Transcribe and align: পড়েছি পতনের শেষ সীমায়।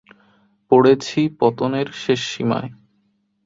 পড়েছি 0.71 1.19
পতনের 1.39 1.87
শেষ 1.93 2.21
সীমায়। 2.31 2.69